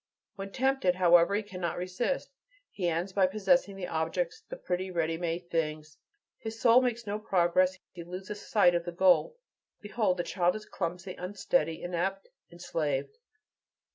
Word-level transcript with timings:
When 0.35 0.51
tempted, 0.51 0.95
however, 0.95 1.35
he 1.35 1.43
cannot 1.43 1.77
resist. 1.77 2.31
He 2.71 2.87
ends 2.89 3.13
by 3.13 3.27
possessing 3.27 3.75
the 3.75 3.85
objects, 3.85 4.41
the 4.49 4.55
pretty, 4.57 4.89
ready 4.89 5.15
made 5.15 5.51
things; 5.51 5.99
his 6.39 6.59
soul 6.59 6.81
makes 6.81 7.05
no 7.05 7.19
progress; 7.19 7.77
he 7.91 8.03
loses 8.03 8.41
sight 8.41 8.73
of 8.73 8.85
the 8.85 8.91
goal. 8.93 9.37
Behold 9.79 10.17
the 10.17 10.23
child 10.23 10.57
clumsy, 10.71 11.13
unsteady, 11.13 11.83
inept, 11.83 12.29
enslaved! 12.51 13.19